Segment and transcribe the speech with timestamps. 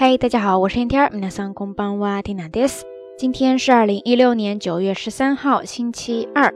[0.00, 2.70] 嗨，大家好，我是燕天儿，Mina Sangkong b
[3.18, 6.54] 今天是二零一六年九月十三号，星期二。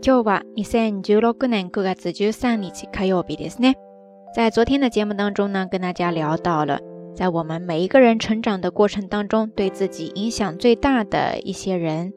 [0.00, 3.74] 今晚是很久了，可能个个子就上年纪开右边的斯呢。
[4.34, 6.80] 在昨天的节目当中呢，跟大家聊到了，
[7.14, 12.14] 在我们每一个人成长的过程当中，对自己影响最大的一些人。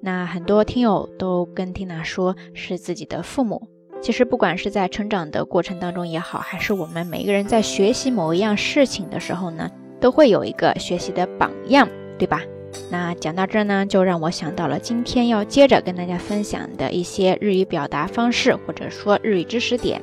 [0.00, 3.68] 那很多听友都跟缇娜说是自己的父母。
[4.00, 9.68] 其实不管是在成长的过程当中也好，还是我们每一个人在学习某一样事情的时候呢。
[10.04, 11.88] 都会有一个学习的榜样，
[12.18, 12.42] 对吧？
[12.90, 20.02] 那讲到这儿呢，就让我想到了今天要接着跟大家分享的一些日语表达方式，或者说日语知识点。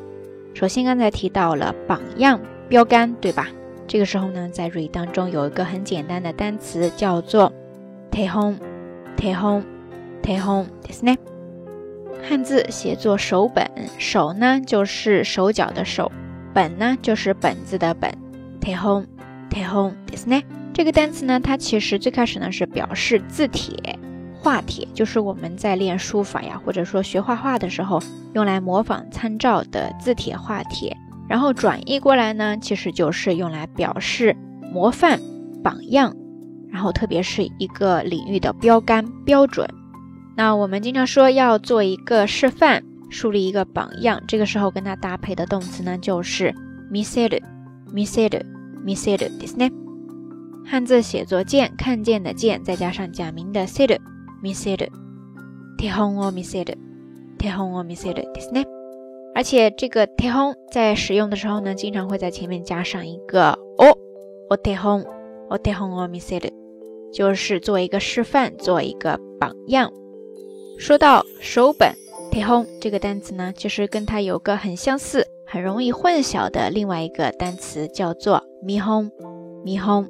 [0.55, 3.49] 首先，刚才提到了榜样、标杆，对吧？
[3.87, 7.53] 这个时候呢，在日语当中有一个很简单的单词叫做
[8.09, 8.25] “手本”，
[9.21, 10.65] 手
[11.05, 11.17] 本。
[12.27, 16.11] 汉字写作“手本”，手呢就是手脚的手，
[16.55, 18.11] 本呢就是本字的本。
[19.51, 20.41] this n 对是呢。
[20.73, 23.77] 这个单词呢，它其实最开始呢是表示字帖、
[24.35, 28.01] 画帖，就是我们在练书法呀，或者说学画画的时候
[28.33, 30.95] 用来模仿参照的字帖、画帖。
[31.29, 34.35] 然后转译过来呢，其实就是用来表示
[34.71, 35.19] 模范、
[35.63, 36.15] 榜样，
[36.69, 39.67] 然后特别是一个领域的标杆、标准。
[40.35, 46.53] 那我们经常说要做一个示范，树立一个榜样，这个时候跟它搭配的动词呢就是
[46.91, 48.50] “missed”，“missed”。
[48.85, 49.71] misser，对不 e
[50.65, 54.77] 汉字写作见看见的见，再加上假名的 s e r m i s s e r
[55.77, 58.63] t e h o o misser，teiho o misser，it 对不 e
[59.33, 66.49] 而且这个 teiho 在使用的时候呢，经常会在前面加上一个 o，o teiho，o teiho o misser，
[67.13, 69.91] 就是做一个示范，做一个榜样。
[70.77, 71.93] 说到手本
[72.31, 75.27] teiho 这个单词呢，其实跟它有个很相似。
[75.51, 79.11] 很容易混淆的另外一个单词叫做“霓虹”，
[79.67, 80.07] 霓虹，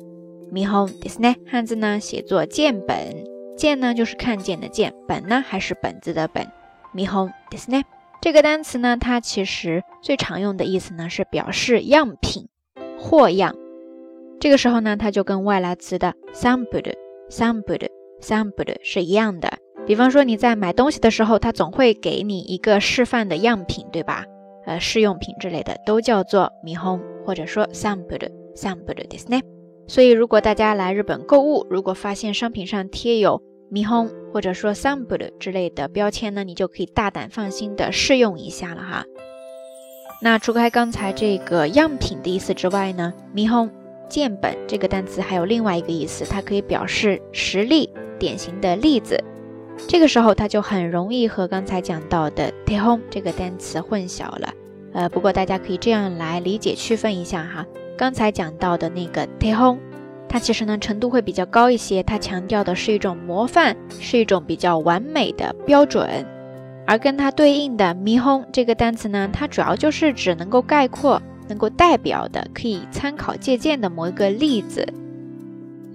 [0.53, 1.35] 霓虹，ですね。
[1.47, 3.23] 汉字呢写作“见本
[3.57, 6.45] ”，“见”呢就是看见的“见”，“本”呢还是本子的“本”，
[6.93, 7.85] 霓虹，ですね。
[8.21, 12.47] 这个单词呢，它其实最常用的意思呢是表示样品、
[12.99, 13.55] 货样。
[14.39, 19.57] 这个时候呢，它就跟外来词的 “sample”，“sample”，“sample” 是一样的。
[19.87, 24.25] 比方说你在买东西的时候，它总会给你一个示范的样品，对吧？
[24.65, 29.41] 呃，试用品之类的都叫做米 i h o m e 或者说 “sample”、“sample” すね。
[29.87, 39.05] 所以，如果大家来日本购物，如果发现商品上贴有米 i h o m e 或者说 “sample” 之类的标签呢，你就可以大胆放心的试用一下了哈。
[40.21, 47.89] 那除开刚才这个样品的意思之外呢米 i h o m e 本”这个单词还有另外一个意思，它可以表示实例、
[48.19, 49.17] 典型的例子。
[49.87, 54.53] 这个时候，它就很容易和刚才讲到的 t e hon” 这个单词混淆了。
[54.93, 57.65] 呃，不过大家可以这样来理解区分一下哈。
[57.97, 59.77] 刚才讲到的那个 t e hon”，
[60.29, 66.25] 它其实呢程度会比较高一些，它强调的是一种模范，是一种比较完美的标准。
[66.85, 74.87] 而跟它对应的 “mi hon” 这个单词呢，它主要就是指能够概括、能够代表的、可以参考借鉴的某一个例子。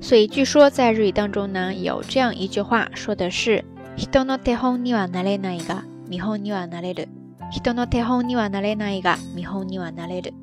[0.01, 3.65] 所以，据说在日语当中呢，有这样一句话说的是。
[3.99, 7.09] 人の手本にはなれないが見本にはなれる。
[7.51, 10.35] 人の手本にはなれないが見本にはなれる。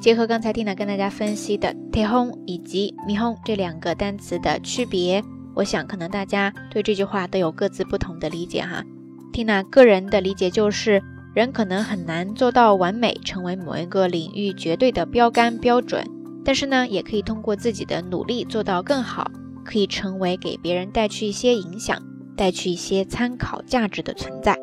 [0.00, 5.20] Jeff 刚才听了跟大家分析的“手本”以及“見本”这两个单词的区别，
[5.56, 8.84] 我想可能大家对这句话都有各自不同的理解哈。
[9.32, 11.02] 听娜个人的理解就是，
[11.34, 16.06] 人可能很难做到完美，成为某一个领域绝对的标杆标准，
[16.44, 19.28] 但是呢，也可以通过自己的努力做到更好，
[19.64, 22.00] 可以成为给别人带去一些影响。
[22.36, 24.58] 带去一些参考价值的存在。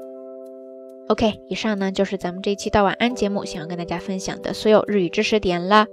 [1.07, 5.87] OK，以上呢就是咱们这一期到晚安节目想要跟大家分享的所有日语知识点了。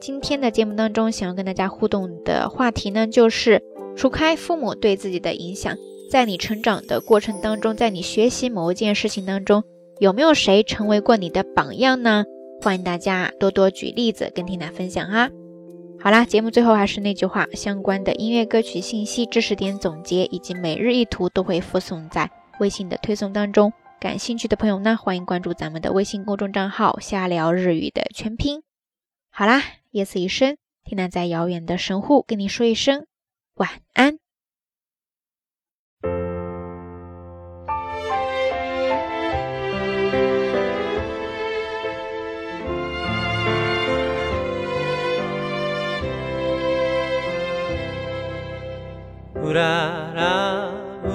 [0.00, 3.62] 今天的节目当中，想要跟大家互动的话题呢，就是
[3.96, 5.76] 除开父母对自己的影响，
[6.10, 9.62] 在你成长的过程当中，在你学习某一件事情当中，
[10.00, 12.24] 有没有谁成为过你的榜样呢？
[12.60, 15.30] 欢迎大家多多举例子跟缇娜分享哈。
[16.04, 22.30] 好啦，节目最后还是那句话，相关的音乐歌曲信息、知识点总结以及每日一图都会附送在
[22.60, 23.72] 微信的推送当中。
[24.00, 28.62] 感兴趣的朋友呢，欢迎关注咱们的微信公众账号“瞎聊日语”的全拼。
[29.30, 29.62] 好啦，
[29.92, 33.06] 夜色已深，听南在遥远的神户跟你说一声
[33.54, 34.18] 晚安。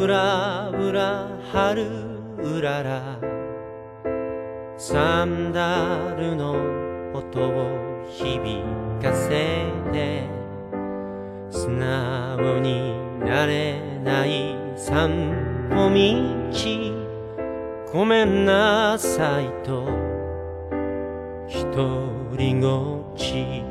[0.01, 1.83] うらうら春
[2.41, 3.19] うらら
[4.77, 6.53] サンダルの
[7.13, 8.63] 音を響
[9.01, 9.59] かせ
[9.91, 10.23] て
[11.49, 19.85] 素直になれない散歩道ごめんなさいと
[21.73, 23.63] とりごち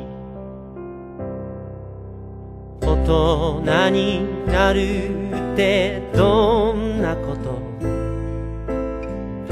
[2.82, 7.58] 大人になるってどんなこと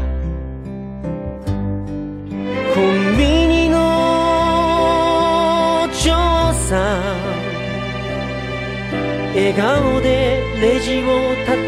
[9.51, 11.61] 笑顔でレジを叩いて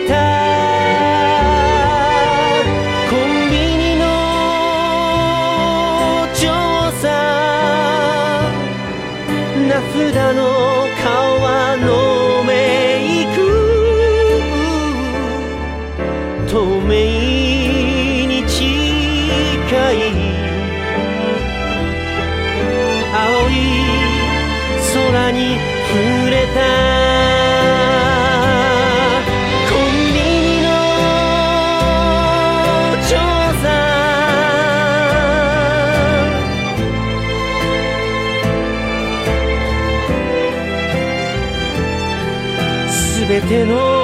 [43.47, 43.94] que no